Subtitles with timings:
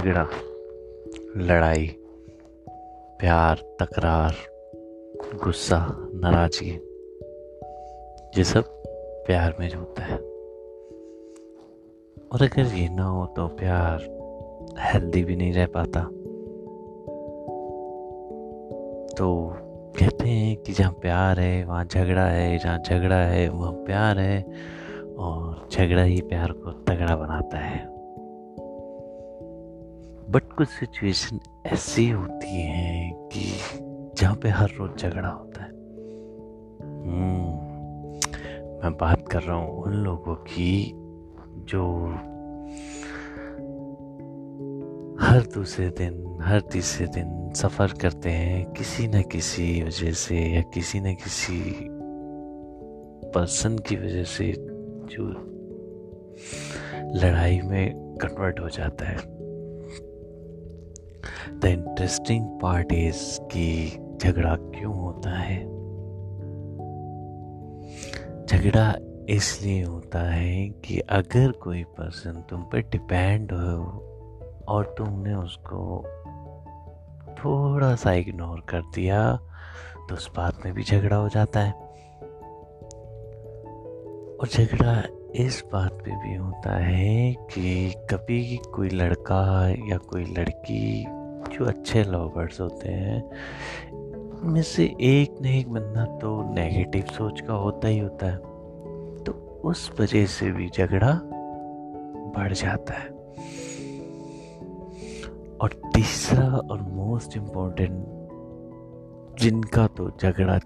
[0.00, 0.26] झगड़ा
[1.36, 1.86] लड़ाई,
[3.18, 4.34] प्यार, तकरार,
[5.44, 6.70] गुस्सा, नाराज़गी,
[8.38, 8.64] ये सब
[9.26, 10.16] प्यार में होता है।
[12.32, 14.08] और अगर ये ना हो तो प्यार
[14.78, 16.00] हेल्दी भी नहीं रह पाता।
[19.14, 19.56] तो
[19.98, 24.42] कहते हैं कि जहाँ प्यार है, वहाँ झगड़ा है, जहाँ झगड़ा है, वहाँ प्यार है,
[25.18, 27.89] और झगड़ा ही प्यार को तगड़ा बनाता है।
[30.30, 33.52] बट कुछ सिचुएशन ऐसी होती हैं कि
[34.18, 37.70] जहाँ पे हर रोज झगड़ा होता है। hmm,
[38.84, 40.92] मैं बात कर रहा हूँ उन लोगों की
[41.64, 42.06] जो
[45.26, 50.62] हर दूसरे दिन हर तीसरे दिन सफ़र करते हैं किसी न किसी वजह से या
[50.62, 51.76] किसी न किसी
[53.34, 54.54] पर्सन की वजह से
[55.10, 55.28] जो
[57.20, 59.39] लड़ाई में कन्वर्ट हो जाता है।
[61.52, 65.64] द इंटरेस्टिंग पार्ट इज़ कि झगड़ा क्यों होता है?
[68.46, 68.96] झगड़ा
[69.28, 74.06] इसलिए होता है कि अगर कोई पर्सन तुम पर डिपेंड हो
[74.68, 76.04] और तुमने उसको
[77.34, 79.36] थोड़ा सा इग्नोर कर दिया
[80.08, 81.72] तो उस बात में भी झगड़ा हो जाता है।
[84.36, 91.04] और झगड़ा इस बात पे भी होता है कि कभी कोई लड़का या कोई लड़की,
[91.52, 93.30] जो अच्छे लवर्स होते हैं
[94.44, 98.36] में से एक न एक बंदा तो नेगेटिव सोच का होता ही होता है।
[99.24, 101.20] तो उस वजह से भी झगड़ा
[102.36, 103.08] बढ़ जाता है।
[105.58, 108.04] और तीसरा और मोस्ट इम्पोर्टेंट
[109.40, 110.58] जिनका तो झगड़ा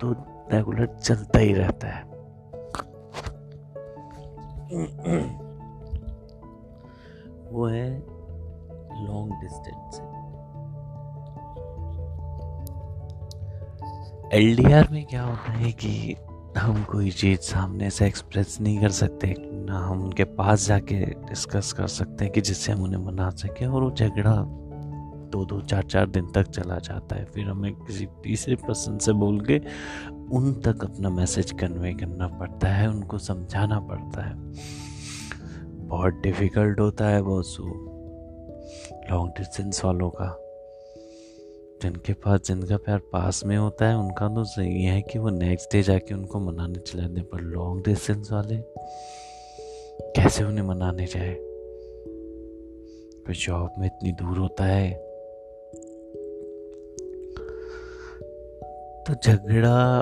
[0.00, 0.12] तो
[0.52, 2.15] रेगुलर चलता ही रहता है।
[7.52, 7.90] वो है
[9.06, 10.00] लॉन्ग डिस्टेंस
[14.32, 16.16] एलडीआर में क्या होता है कि
[16.58, 21.72] हम कोई चीज़ सामने से एक्सप्रेस नहीं कर सकते, ना हम उनके पास जाके डिस्कस
[21.72, 24.65] कर सकते हैं कि जिससे हम उन्हें मना सकें और वो झगड़ा
[25.30, 29.12] दो दो, चार चार दिन तक चला जाता है। फिर हमें किसी तीसरे पर्सन से
[29.12, 29.58] बोल के
[30.32, 34.34] उन तक अपना मैसेज कन्वे करना पड़ता है, उनको समझाना पड़ता है।
[35.86, 37.64] बहुत डिफ़िकल्ट होता है बहुत सो
[39.10, 40.42] लॉन्ग डिस्टेंस वालों का।
[41.82, 45.72] जिनके पास, जिनका प्यार पास में होता है, उनका तो सही है कि वो नेक्स्ट
[45.72, 48.56] डे जाके उनको मनाने चले जाते पर लॉन्ग डिस्टेंस वाले
[50.20, 51.36] कैसे उन्हें मनाने जाए?
[53.26, 55.05] जॉब में इतनी दूर होता है।
[59.06, 60.00] तो झगड़ा,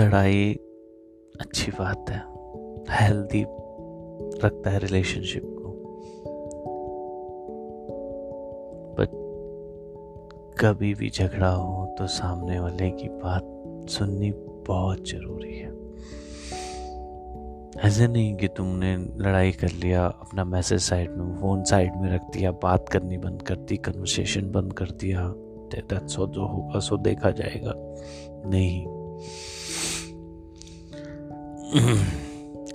[0.00, 0.52] लड़ाई
[1.40, 2.18] अच्छी बात है।
[2.90, 3.42] हेल्दी
[4.46, 5.70] रखता है रिलेशनशिप को।
[8.98, 9.08] बट
[10.60, 13.42] कभी भी झगड़ा हो तो सामने वाले की बात
[13.90, 14.32] सुननी
[14.68, 15.72] बहुत ज़रूरी है।
[17.88, 22.30] ऐसे नहीं कि तुमने लड़ाई कर लिया, अपना मैसेज साइड में फ़ोन साइड में रख
[22.32, 25.34] दिया, बात करनी बंद कर दी कन्वर्सेशन बंद कर दिया।
[26.06, 27.72] सो जो होगा, सो देखा जाएगा।
[28.46, 28.86] नहीं।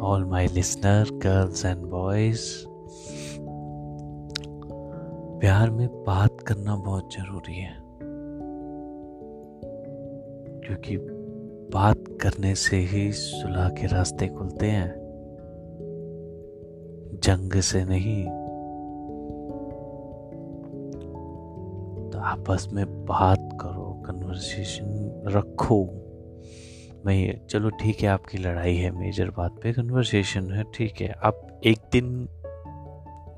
[0.00, 2.40] All my listener girls and boys
[5.40, 7.76] प्यार में बात करना बहुत ज़रूरी है।
[10.60, 10.96] क्योंकि
[11.72, 15.06] बात करने से ही सुलह के रास्ते खुलते हैं।
[17.24, 18.45] जंग से नहीं
[22.36, 25.84] आपस में बात करो कन्वर्सेशन रखो।
[27.06, 31.60] मैं चलो ठीक है, आपकी लड़ाई है मेजर बात पे कन्वर्सेशन है, ठीक है। आप
[31.64, 32.28] एक दिन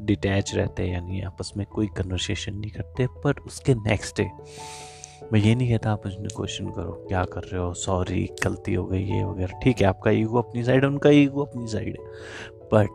[0.00, 4.30] डिटैच रहते हैं, यानी आपस में कोई कन्वर्सेशन नहीं करते, पर उसके नेक्स्ट डे
[5.32, 7.74] मैं ये नहीं कहता आप उसने क्वेश्चन करो, क्या कर रहे हो?
[7.74, 11.42] सॉरी गलती हो गई, ये वगैरह। ठीक है, आपका ईगो अपनी साइड है, उनका ईगो
[11.42, 12.06] अपनी साइड है।
[12.74, 12.88] बट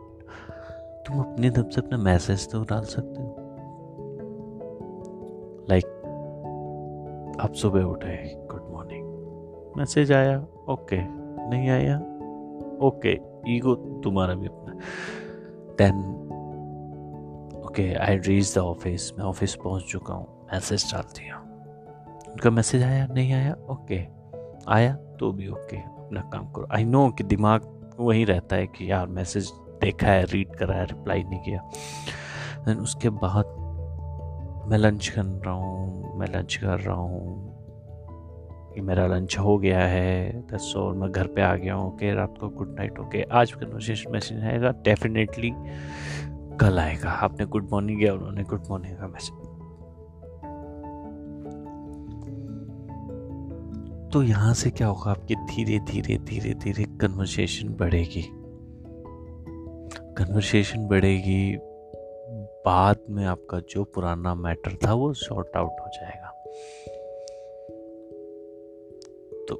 [1.06, 3.21] तुम अपने तरफ़ से अपना मैसेज तो डाल सकते
[7.40, 8.16] आप सुबह उठे
[8.50, 10.38] गुड मॉर्निंग मैसेज आया
[10.68, 10.98] ओके
[11.50, 11.96] नहीं आया?
[12.86, 13.12] ओके
[13.56, 13.74] ईगो
[14.04, 14.74] तुम्हारा भी अपना
[15.78, 16.00] then
[17.64, 20.46] okay I reach the office मैं ऑफ़िस पहुँच चुका हूँ.
[20.52, 21.36] मैसेज डाल दिया।
[22.32, 23.54] उनका मैसेज आया, नहीं आया?
[23.54, 24.00] ओके
[24.68, 26.66] आया तो भी ओके अपना काम करो.
[26.72, 30.84] आई नो कि दिमाग वही रहता है कि यार मैसेज देखा है रीड करा है
[30.84, 31.70] रिप्लाई नहीं किया।
[32.66, 33.61] देन उसके बाद
[34.66, 37.52] मैं लंच कर रहा हूँ, मैं लंच कर रहा हूँ।
[38.74, 42.14] कि मेरा लंच हो गया है, दस और मैं घर पे आ गया हूँ, ओके,
[42.14, 45.52] रात को गुड नाइट ओके। आज कन्वर्सेशन मैसेज आएगा डेफिनेटली
[46.60, 49.36] कल आएगा। आपने गुड मॉर्निंग किया, उन्होंने गुड मॉर्निंग का मैसेज
[54.12, 55.10] तो यहाँ से क्या होगा?
[55.10, 58.28] आपकी धीरे धीरे धीरे धीरे कन्वर्सेशन बढ़ेगी।
[60.16, 61.58] कन्वर्सेशन बढ़ेगी
[62.66, 66.28] बाद में आपका जो पुराना मैटर था वो शॉर्ट आउट हो जाएगा।
[69.48, 69.58] तो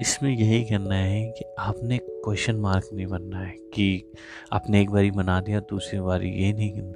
[0.00, 4.12] इसमें यही करना है कि आपने क्वेश्चन मार्क नहीं बनना है कि
[4.52, 6.92] आपने एक बारी बना दिया, दूसरी बारी ये नहीं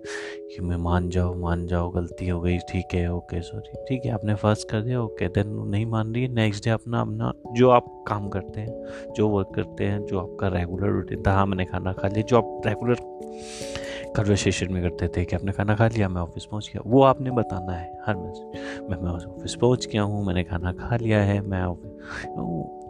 [0.49, 4.13] कि मैं मान जाओ मान जाओ गलती हो गई, ठीक है ओके सॉरी ठीक है,
[4.13, 7.71] आपने फ़र्स्ट कर दिया ओके देन नहीं मान रही है नेक्स्ट डे अपना अपना जो
[7.71, 11.65] आप काम करते हैं, जो वर्क करते हैं, जो आपका रेगुलर रूटीन था हाँ मैंने
[11.65, 13.11] खाना खा लिया, जो आप रेगुलर
[14.17, 17.31] कन्वर्सेशन में करते थे कि आपने खाना खा लिया, मैं ऑफ़िस पहुँच गया। वो आपने
[17.31, 21.41] बताना है हर मैसेज मैं मैं ऑफ़िस पहुँच गया हूँ, मैंने खाना खा लिया है,
[21.41, 21.65] मैं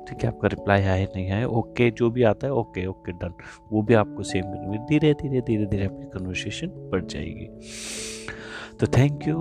[0.08, 3.34] ठीक है, आपका रिप्लाई आए नहीं आए ओके जो भी आता है ओके ओके डन
[3.72, 4.44] वो भी आपको सेम
[4.88, 7.46] धीरे धीरे धीरे धीरे आपकी कन्वर्सेशन बढ़ जाएगी।
[8.80, 9.36] तो thank you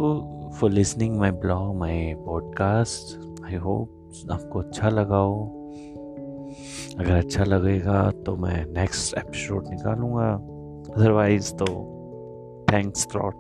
[0.60, 5.58] for listening my blog my podcast I hope आपको अच्छा लगा हो।
[7.00, 10.51] अगर अच्छा लगेगा तो मैं नेक्स्ट एपिसोड निकालूँगा।
[10.96, 13.36] Otherwise, though, thanks a lot.